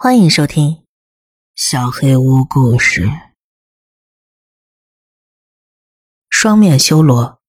[0.00, 0.70] 欢迎收听
[1.56, 3.06] 《小黑屋故事》。
[6.30, 7.42] 双面修罗。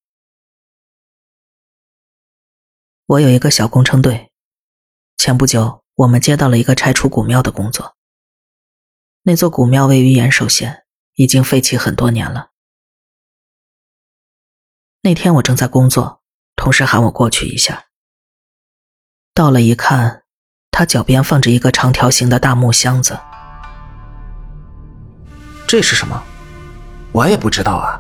[3.06, 4.32] 我有一个小工程队。
[5.16, 7.96] 前不久，我们接到了一个拆除古庙的工作。
[9.22, 12.50] 那座古庙位于岩手县，已经废弃很多年了。
[15.02, 16.24] 那天我正在工作，
[16.56, 17.90] 同事喊我过去一下。
[19.36, 20.19] 到了一看。
[20.80, 23.20] 他脚边放着一个长条形的大木箱子，
[25.68, 26.24] 这是什么？
[27.12, 28.00] 我也不知道啊。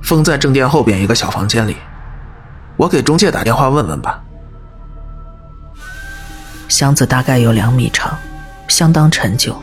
[0.00, 1.76] 封在正殿后边一个小房间里，
[2.76, 4.22] 我给中介打电话问问吧。
[6.68, 8.16] 箱子大概有两米长，
[8.68, 9.60] 相当陈旧，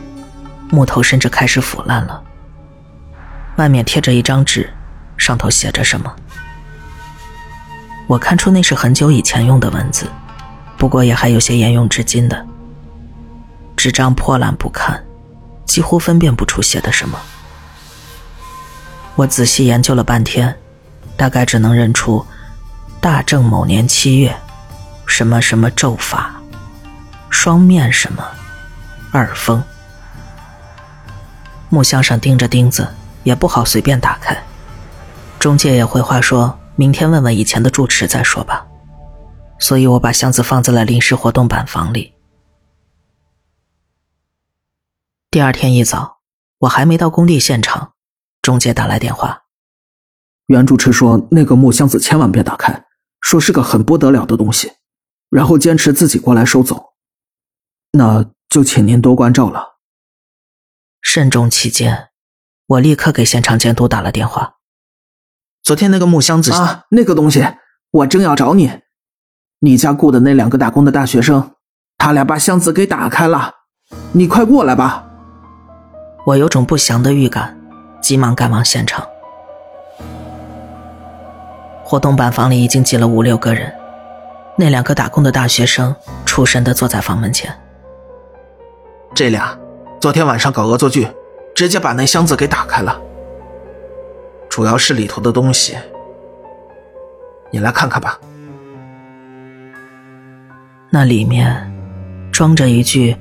[0.68, 2.22] 木头甚至开始腐烂了。
[3.56, 4.70] 外面贴着一张纸，
[5.16, 6.14] 上头写着什么？
[8.06, 10.06] 我看出那是很久以前用的文字。
[10.82, 12.44] 不过也还有些沿用至今的，
[13.76, 15.00] 纸张破烂不堪，
[15.64, 17.16] 几乎分辨不出写的什么。
[19.14, 20.52] 我仔细研究了半天，
[21.16, 22.26] 大概只能认出
[23.00, 24.34] “大正某年七月，
[25.06, 26.34] 什么什么咒法，
[27.30, 28.24] 双面什么，
[29.12, 29.62] 二封”。
[31.70, 32.92] 木箱上钉着钉子，
[33.22, 34.36] 也不好随便打开。
[35.38, 38.66] 中介也回话说，明天问问以前的住持再说吧。
[39.62, 42.14] 所以我把箱子放在了临时活动板房里。
[45.30, 46.18] 第二天一早，
[46.58, 47.94] 我还没到工地现场，
[48.42, 49.44] 中介打来电话。
[50.46, 52.86] 原主持说那个木箱子千万别打开，
[53.20, 54.72] 说是个很不得了的东西，
[55.30, 56.94] 然后坚持自己过来收走。
[57.92, 59.78] 那就请您多关照了。
[61.00, 62.08] 慎重起见，
[62.66, 64.56] 我立刻给现场监督打了电话。
[65.62, 67.46] 昨天那个木箱子啊，那个东西，
[67.92, 68.82] 我正要找你。
[69.64, 71.52] 你家雇的那两个打工的大学生，
[71.96, 73.54] 他俩把箱子给打开了，
[74.10, 75.06] 你快过来吧。
[76.26, 77.56] 我有种不祥的预感，
[78.00, 79.06] 急忙赶往现场。
[81.84, 83.72] 活动板房里已经挤了五六个人，
[84.56, 85.94] 那两个打工的大学生
[86.26, 87.56] 出神的坐在房门前。
[89.14, 89.56] 这俩
[90.00, 91.06] 昨天晚上搞恶作剧，
[91.54, 93.00] 直接把那箱子给打开了，
[94.48, 95.78] 主要是里头的东西，
[97.52, 98.18] 你来看看吧。
[100.94, 101.72] 那里面
[102.30, 103.16] 装着一具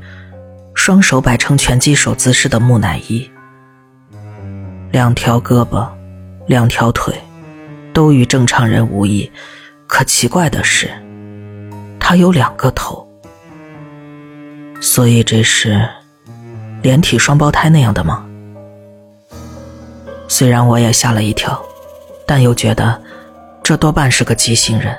[0.73, 3.31] 双手摆成拳击手姿势的木乃伊，
[4.91, 5.87] 两条胳膊，
[6.47, 7.15] 两条腿，
[7.93, 9.31] 都与正常人无异。
[9.87, 10.89] 可奇怪的是，
[11.97, 13.07] 他有两个头，
[14.81, 15.87] 所以这是
[16.81, 18.25] 连体双胞胎那样的吗？
[20.27, 21.57] 虽然我也吓了一跳，
[22.25, 23.01] 但又觉得
[23.63, 24.93] 这多半是个畸形人，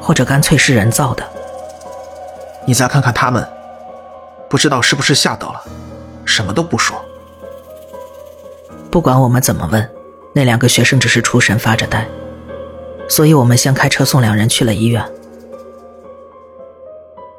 [0.00, 1.28] 或者干脆是人造的。
[2.66, 3.46] 你再看看他们，
[4.48, 5.62] 不知道是不是吓到了，
[6.24, 7.00] 什么都不说。
[8.90, 9.90] 不管我们怎么问，
[10.34, 12.06] 那两个学生只是出神发着呆。
[13.08, 15.04] 所以我们先开车送两人去了医院。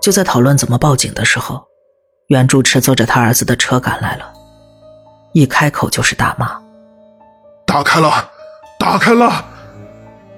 [0.02, 1.64] 就在讨论怎么报警的时候，
[2.28, 4.34] 袁主持坐着他儿子的车赶来了，
[5.32, 6.60] 一开口就是大骂
[7.66, 8.30] ：“打开了，
[8.78, 9.46] 打开了！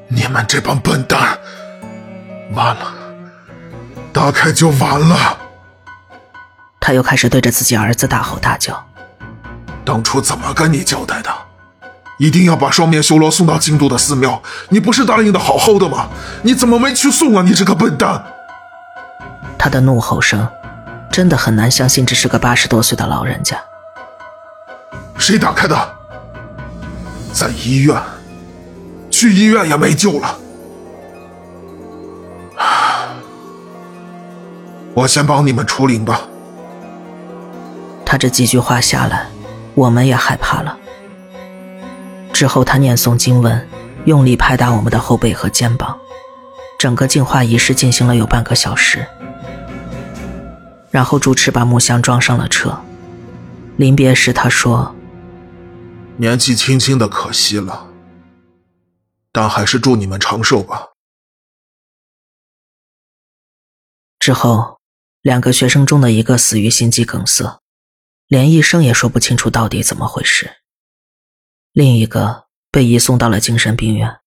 [0.07, 1.39] 你们这帮笨蛋，
[2.53, 2.94] 完了！”
[4.13, 5.38] 打开就完了。
[6.79, 8.85] 他又开始对着自己儿子大吼大叫
[9.84, 11.29] ：“当初怎么跟你交代的？
[12.19, 16.09] 一定要把双面修罗送到京都的寺庙，你不是答应的好好的吗？
[16.44, 17.41] 你怎么没去送啊？
[17.41, 18.24] 你这个笨蛋！”
[19.57, 20.47] 他的怒吼声，
[21.12, 23.57] 真的很难相信这是个八十多岁的老人家。
[25.18, 25.95] 谁打开的？
[27.31, 28.00] 在医院，
[29.09, 30.38] 去医院也没救了。
[34.96, 36.28] 我先帮你们除灵吧。
[38.06, 39.28] 他这几句话下来，
[39.74, 40.78] 我们也害怕了。
[42.31, 43.68] 之后他念诵经文，
[44.06, 45.98] 用力拍打我们的后背和肩膀，
[46.78, 49.08] 整个净化仪式进行了有半个小时。
[50.92, 52.80] 然后主持把木箱装上了车。
[53.78, 54.96] 临别时他说
[56.18, 57.88] ：“年纪轻轻的可惜了，
[59.31, 60.89] 但还是祝你们长寿吧。”
[64.19, 64.78] 之后。
[65.24, 67.62] 两个学生中的一个死于心肌梗塞，
[68.28, 70.58] 连医生也说不清楚到底怎么回事。
[71.72, 74.20] 另一个被移送到了精神病院。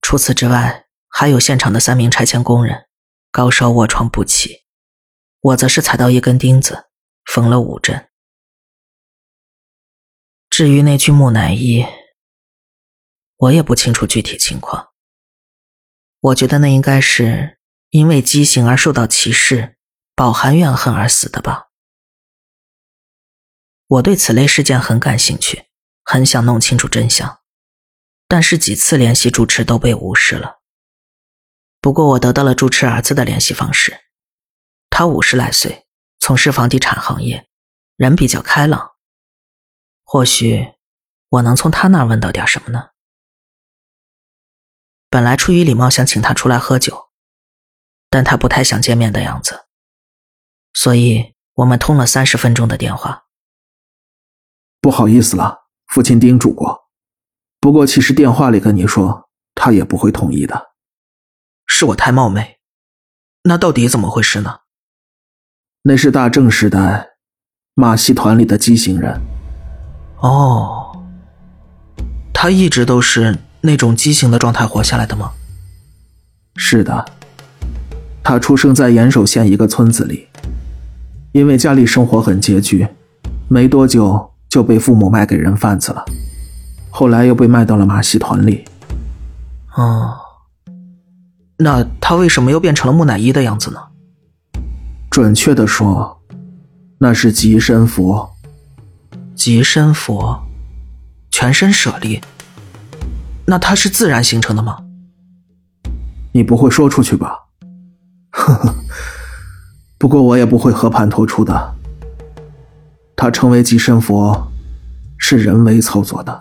[0.00, 2.86] 除此之外，还有现场的三名拆迁工人，
[3.30, 4.64] 高烧卧床不起。
[5.40, 6.86] 我则是踩到一根钉子，
[7.26, 8.08] 缝了五针。
[10.48, 11.84] 至于那具木乃伊，
[13.36, 14.88] 我也不清楚具体情况。
[16.20, 17.59] 我觉得那应该是。
[17.90, 19.76] 因为畸形而受到歧视，
[20.14, 21.70] 饱含怨恨而死的吧。
[23.86, 25.64] 我对此类事件很感兴趣，
[26.04, 27.40] 很想弄清楚真相，
[28.28, 30.60] 但是几次联系住持都被无视了。
[31.80, 33.98] 不过我得到了住持儿子的联系方式，
[34.88, 35.86] 他五十来岁，
[36.20, 37.48] 从事房地产行业，
[37.96, 38.92] 人比较开朗。
[40.04, 40.74] 或许
[41.28, 42.90] 我能从他那儿问到点什么呢？
[45.08, 47.09] 本来出于礼貌想请他出来喝酒，
[48.10, 49.66] 但他不太想见面的样子，
[50.74, 53.24] 所以我们通了三十分钟的电话。
[54.80, 56.88] 不好意思了，父亲叮嘱过。
[57.60, 60.70] 不过其实电话里跟你说，他也不会同意的。
[61.66, 62.58] 是我太冒昧，
[63.44, 64.60] 那到底怎么回事呢？
[65.82, 67.10] 那是大正时代
[67.74, 69.20] 马戏团里的畸形人。
[70.18, 71.00] 哦，
[72.34, 75.32] 他一直都是那种畸形的状态活下来的吗？
[76.56, 77.04] 是的，
[78.22, 80.28] 他出生在岩手县一个村子里，
[81.32, 82.88] 因为家里生活很拮据，
[83.48, 84.30] 没多久。
[84.50, 86.04] 就被父母卖给人贩子了，
[86.90, 88.64] 后来又被卖到了马戏团里。
[89.76, 90.16] 哦，
[91.58, 93.78] 那他为什么又变成了木乃伊的样子呢？
[95.08, 96.20] 准确的说，
[96.98, 98.32] 那是极身佛。
[99.36, 100.42] 极身佛，
[101.30, 102.20] 全身舍利。
[103.46, 104.78] 那他是自然形成的吗？
[106.32, 107.44] 你不会说出去吧？
[108.40, 108.74] 呵呵，
[109.98, 111.74] 不过我也不会和盘托出的。
[113.14, 114.50] 他成为极身佛，
[115.18, 116.38] 是人为操作的。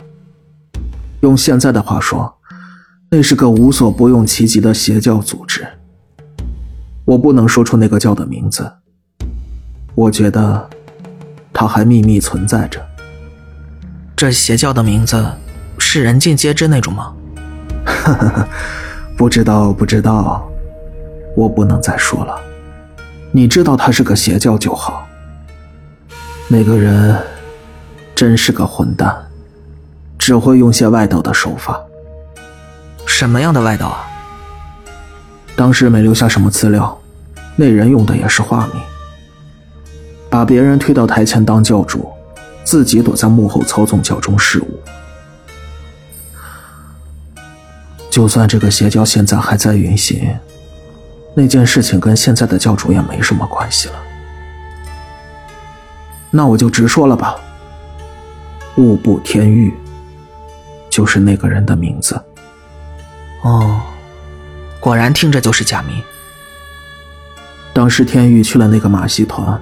[1.21, 2.37] 用现在的话说，
[3.11, 5.67] 那是个无所不用其极的邪教组织。
[7.03, 8.71] 我不能说出那个教的名字。
[9.93, 10.69] 我觉得，
[11.51, 12.79] 他还秘密存在着。
[14.15, 15.25] 这邪教的名字
[15.77, 17.13] 是人尽皆知那种吗？
[19.17, 20.48] 不知道，不知道。
[21.35, 22.39] 我不能再说了。
[23.31, 25.07] 你知道他是个邪教就好。
[26.47, 27.15] 那个人
[28.15, 29.15] 真是个混蛋，
[30.17, 31.79] 只会用些外道的手法。
[33.05, 34.05] 什么样的外道啊？
[35.55, 36.97] 当时没留下什么资料，
[37.55, 38.81] 那人用的也是化名，
[40.29, 42.09] 把别人推到台前当教主，
[42.63, 44.79] 自己躲在幕后操纵教中事务。
[48.09, 50.35] 就算这个邪教现在还在运行，
[51.39, 53.95] 那件事情跟现在的教主也没什么关系了。
[56.29, 57.33] 那我就直说了吧。
[58.75, 59.73] 物部天域，
[60.89, 62.21] 就是那个人的名字。
[63.43, 63.79] 哦，
[64.81, 66.03] 果然听着就是假名。
[67.71, 69.57] 当时天域去了那个马戏团，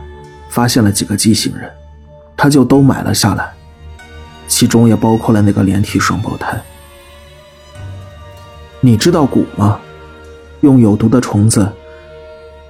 [0.50, 1.71] 发现了几个畸形人，
[2.35, 3.53] 他就都买了下来，
[4.47, 6.59] 其中也包括了那个连体双胞胎。
[8.80, 9.80] 你知道蛊吗？
[10.62, 11.71] 用有毒的虫子，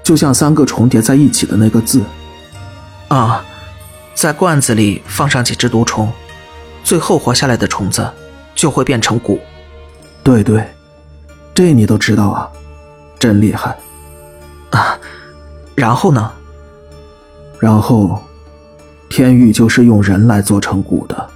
[0.03, 2.01] 就像三个重叠在一起的那个字。
[3.07, 3.43] 啊。
[4.13, 6.11] 在罐子里放上几只毒虫，
[6.83, 8.11] 最后活下来的虫子
[8.55, 9.37] 就会变成蛊。
[10.23, 10.67] 对对，
[11.53, 12.49] 这你都知道啊，
[13.19, 13.77] 真厉害
[14.71, 14.97] 啊！
[15.75, 16.31] 然后呢？
[17.59, 18.19] 然后，
[19.07, 21.29] 天域就是用人来做成蛊的，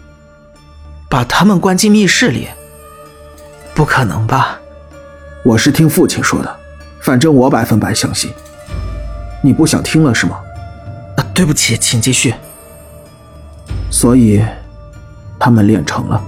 [1.08, 2.48] 把他们关进密室里？
[3.76, 4.60] 不可能吧？
[5.44, 6.60] 我是听父亲说的，
[7.00, 8.32] 反正我百分百相信。
[9.42, 10.38] 你不想听了是吗？
[11.18, 12.32] 啊，对不起，请继续。
[13.90, 14.46] 所以，
[15.40, 16.22] 他们练成了，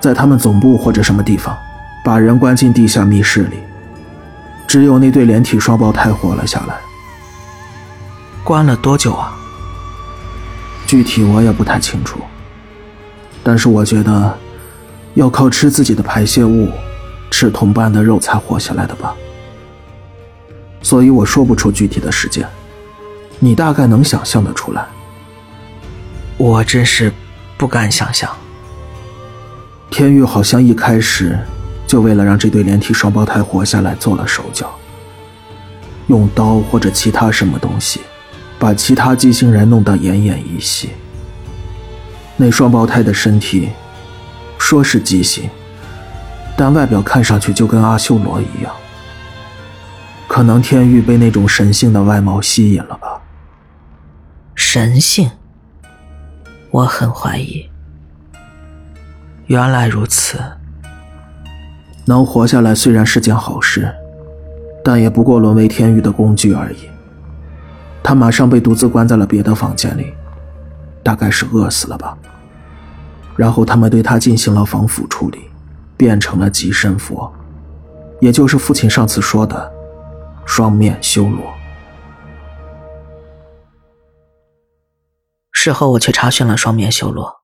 [0.00, 1.56] 在他们总部或者什么地方，
[2.04, 3.56] 把人关进地下密室里，
[4.68, 6.76] 只有那对连体双胞胎活了下来。
[8.44, 9.34] 关了多久啊？
[10.86, 12.20] 具体我也不太清楚，
[13.42, 14.38] 但是我觉得，
[15.14, 16.70] 要靠吃自己的排泄物，
[17.30, 19.14] 吃同伴的肉才活下来的吧。
[20.82, 22.46] 所以我说不出具体的时间，
[23.38, 24.86] 你大概能想象得出来。
[26.36, 27.12] 我真是
[27.56, 28.30] 不敢想象，
[29.90, 31.38] 天玉好像一开始
[31.86, 34.70] 就为了让这对连体双胞胎活下来做了手脚，
[36.08, 38.00] 用刀或者其他什么东西，
[38.58, 40.90] 把其他畸形人弄得奄奄一息。
[42.36, 43.70] 那双胞胎的身体
[44.58, 45.48] 说是畸形，
[46.56, 48.72] 但外表看上去就跟阿修罗一样。
[50.26, 53.20] 可能天域被那种神性的外貌吸引了吧？
[54.54, 55.30] 神性。
[56.70, 57.68] 我很怀疑，
[59.46, 60.38] 原来如此。
[62.04, 63.94] 能活下来虽然是件好事，
[64.84, 66.88] 但也不过沦为天域的工具而已。
[68.02, 70.12] 他马上被独自关在了别的房间里，
[71.02, 72.16] 大概是饿死了吧。
[73.36, 75.48] 然后他们对他进行了防腐处理，
[75.96, 77.32] 变成了极身佛，
[78.20, 79.72] 也就是父亲上次说的
[80.46, 81.54] 双面修罗。
[85.52, 87.42] 事后我去查询了双面修罗，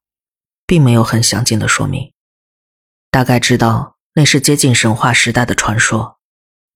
[0.67, 2.13] 并没有很详尽的说明，
[3.11, 6.19] 大概知道那是接近神话时代的传说，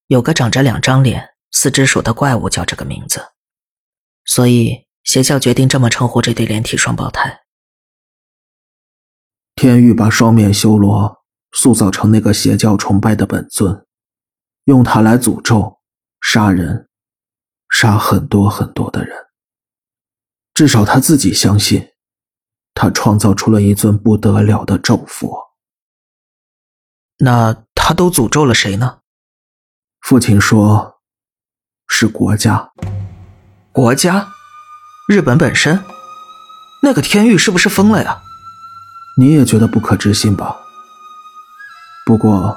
[0.08, 3.28] 有个长着两张脸、四只手的怪物叫这个名字，
[4.24, 7.42] 所以邪教决定这么称呼这对连体双胞胎。
[9.54, 11.24] 天域把双面修罗
[11.56, 13.86] 塑造成那个邪教崇拜的本尊，
[14.64, 15.78] 用它来诅咒、
[16.20, 16.90] 杀人，
[17.70, 19.16] 杀很多很多的人。
[20.52, 21.92] 至少他自己相信，
[22.74, 25.56] 他创造出了一尊不得了的咒佛。
[27.18, 28.98] 那他都诅咒了谁呢？
[30.02, 31.00] 父亲说，
[31.88, 32.70] 是国家。
[33.72, 34.28] 国家？
[35.08, 35.82] 日本本身？
[36.82, 38.22] 那个天域是不是疯了呀？
[39.18, 40.65] 你也觉得不可置信吧？
[42.06, 42.56] 不过，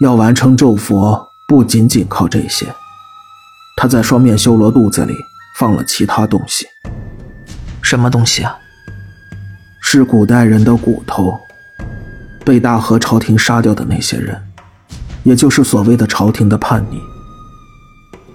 [0.00, 2.66] 要完成咒佛，不仅仅靠这些。
[3.74, 5.16] 他在双面修罗肚子里
[5.56, 6.66] 放了其他东西。
[7.80, 8.54] 什么东西啊？
[9.80, 11.40] 是古代人的骨头，
[12.44, 14.38] 被大和朝廷杀掉的那些人，
[15.22, 17.00] 也就是所谓的朝廷的叛逆。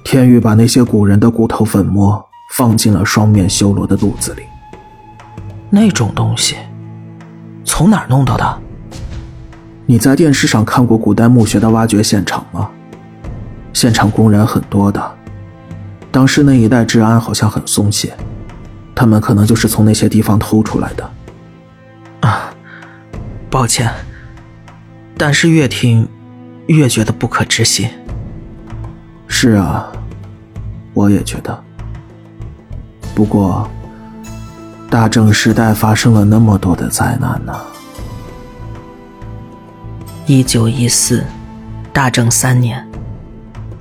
[0.03, 2.19] 天宇把那些古人的骨头粉末
[2.55, 4.41] 放进了双面修罗的肚子里。
[5.69, 6.55] 那种东西，
[7.63, 8.60] 从哪儿弄到的？
[9.91, 12.69] 你在电视上看过古代墓穴的挖掘现场吗？
[13.73, 15.17] 现场工人很多的，
[16.09, 18.15] 当时那一带治安好像很松懈。
[18.95, 21.11] 他们可能就是从那些地方偷出来的。
[22.21, 22.53] 啊，
[23.49, 23.91] 抱歉，
[25.17, 26.07] 但是越听
[26.67, 27.89] 越觉得不可置信。
[29.27, 29.91] 是啊，
[30.93, 31.61] 我也觉得。
[33.13, 33.69] 不过，
[34.89, 37.53] 大正时代发生了那么多的灾难呢。
[40.33, 41.25] 一九一四，
[41.91, 42.87] 大正三年，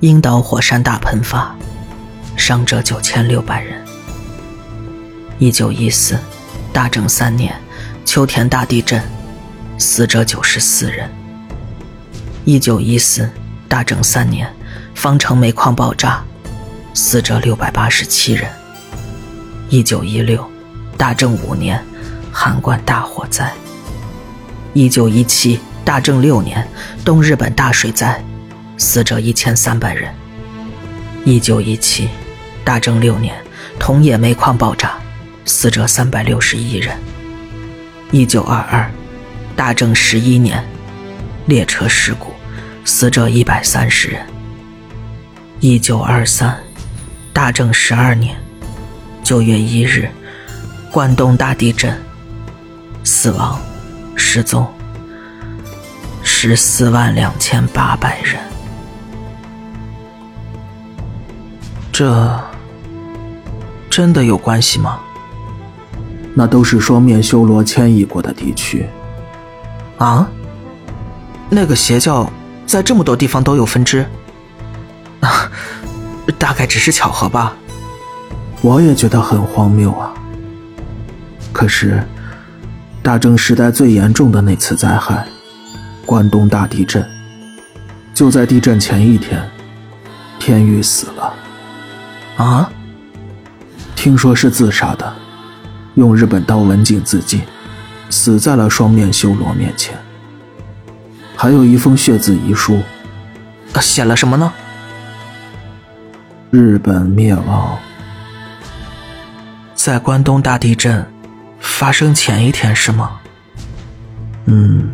[0.01, 1.55] 樱岛火山大喷发，
[2.35, 3.81] 伤者九千六百人。
[5.39, 6.19] 一九一四，
[6.73, 7.55] 大正三年，
[8.03, 9.01] 秋田大地震，
[9.77, 11.09] 死者九十四人。
[12.43, 13.29] 一九一四，
[13.69, 14.53] 大正三年，
[14.93, 16.21] 方城煤矿爆炸，
[16.93, 18.51] 死者六百八十七人。
[19.69, 20.45] 一九一六，
[20.97, 21.81] 大正五年，
[22.29, 23.53] 函馆大火灾。
[24.73, 26.67] 一九一七，大正六年，
[27.03, 28.21] 东日本大水灾，
[28.77, 30.13] 死者一千三百人。
[31.25, 32.09] 一九一七，
[32.63, 33.35] 大正六年，
[33.79, 34.97] 桐野煤矿爆炸。
[35.43, 36.95] 死者三百六十一人。
[38.11, 38.89] 一九二二，
[39.55, 40.63] 大正十一年，
[41.47, 42.31] 列车事故，
[42.85, 44.21] 死者一百三十人。
[45.59, 46.57] 一九二三，
[47.33, 48.37] 大正十二年，
[49.23, 50.09] 九月一日，
[50.91, 51.99] 关东大地震，
[53.03, 53.59] 死亡、
[54.15, 54.71] 失踪
[56.23, 58.39] 十四万两千八百人。
[61.91, 62.39] 这
[63.89, 64.99] 真的有关系吗？
[66.33, 68.87] 那都是双面修罗迁移过的地区，
[69.97, 70.29] 啊？
[71.49, 72.31] 那个邪教
[72.65, 74.05] 在这么多地方都有分支，
[75.19, 75.51] 啊？
[76.39, 77.53] 大概只是巧合吧。
[78.61, 80.13] 我也觉得很荒谬啊。
[81.51, 82.01] 可是，
[83.03, 85.27] 大正时代最严重的那次灾害——
[86.11, 87.09] 关东大地震，
[88.13, 89.49] 就在地震前一天，
[90.37, 91.33] 天宇死了。
[92.35, 92.69] 啊？
[93.95, 95.13] 听说是自杀的。
[95.95, 97.39] 用日本刀刎颈自尽，
[98.09, 99.97] 死在了双面修罗面前。
[101.33, 102.81] 还有一封血字遗书，
[103.79, 104.51] 写了什么呢？
[106.49, 107.79] 日本灭亡，
[109.73, 111.09] 在关东大地震
[111.61, 113.11] 发生前一天是吗？
[114.47, 114.91] 嗯，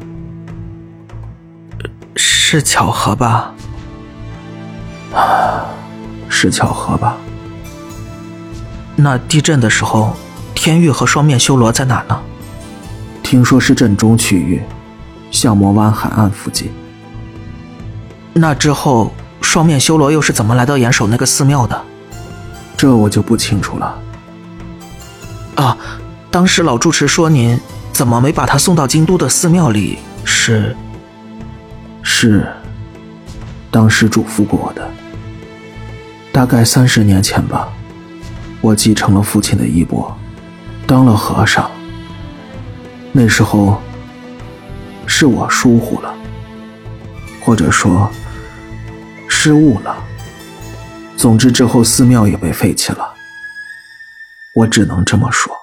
[2.49, 3.53] 是巧合吧？
[5.13, 5.65] 啊，
[6.29, 7.17] 是巧合吧？
[8.95, 10.15] 那地震的时候。
[10.55, 12.17] 天域和双面修罗在哪呢？
[13.21, 14.61] 听说是震中区域，
[15.29, 16.71] 相魔湾海岸附近。
[18.33, 21.79] 那之后，双面修罗又是怎么来到岩手那个寺庙的？
[22.77, 23.99] 这我就不清楚了。
[25.55, 25.77] 啊，
[26.31, 27.59] 当时老住持说您
[27.91, 29.99] 怎么没把他送到京都的寺庙里？
[30.23, 30.75] 是，
[32.19, 32.51] 是，
[33.69, 34.89] 当时嘱咐过我的。
[36.31, 37.71] 大概三十年前吧，
[38.59, 40.17] 我继承了父亲的衣钵。
[40.87, 41.69] 当了和尚，
[43.11, 43.79] 那时候
[45.05, 46.11] 是我疏忽了，
[47.39, 48.11] 或者说
[49.29, 50.03] 失误了。
[51.17, 53.13] 总之之后寺庙也被废弃了，
[54.55, 55.55] 我只能这么说。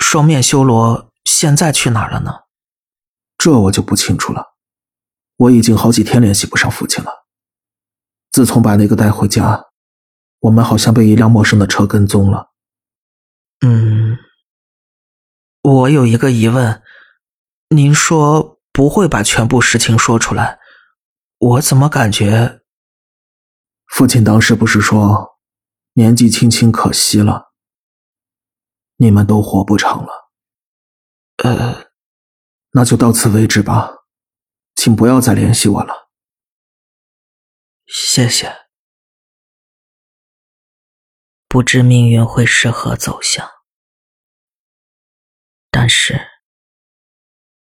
[0.00, 2.32] 双面修罗现在去哪儿了呢？
[3.36, 4.55] 这我就不清楚了。
[5.36, 7.26] 我已经好几天联系不上父亲了。
[8.30, 9.66] 自从把那个带回家，
[10.40, 12.50] 我们好像被一辆陌生的车跟踪了。
[13.60, 14.18] 嗯，
[15.62, 16.82] 我有一个疑问，
[17.68, 20.58] 您说不会把全部实情说出来，
[21.38, 22.60] 我怎么感觉？
[23.86, 25.38] 父亲当时不是说，
[25.94, 27.52] 年纪轻轻可惜了，
[28.96, 30.30] 你们都活不长了。
[31.42, 31.86] 呃，
[32.72, 33.90] 那就到此为止吧，
[34.86, 36.10] 请不要再联系我了。
[37.88, 38.68] 谢谢。
[41.48, 43.50] 不知命运会是何走向，
[45.72, 46.28] 但是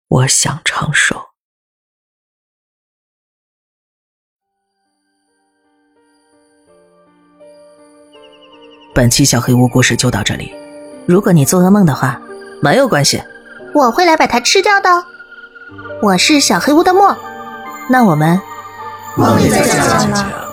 [0.08, 1.30] 我想长寿。
[8.94, 10.54] 本期小黑屋故事就到这里。
[11.08, 12.20] 如果你做噩梦的话，
[12.62, 13.22] 没有关系，
[13.72, 15.15] 我会来把它吃掉的。
[16.02, 17.16] 我是小黑屋的墨，
[17.88, 18.40] 那我们
[19.16, 20.45] 梦里再见了。